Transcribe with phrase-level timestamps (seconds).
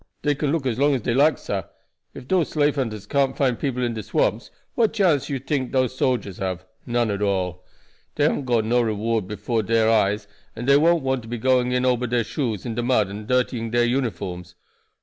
[0.23, 1.61] "Dey can look as long as dey like, sah.
[2.15, 5.95] Ef dose slave hunters can't find people in de swamps what chance you tink dose
[5.95, 6.65] soldiers have?
[6.87, 7.63] None at all.
[8.15, 11.71] Dey haven't got no reward before dere eyes, and dey won't want to be going
[11.71, 14.55] in ober dere shoes into de mud and dirtying dere uniforms.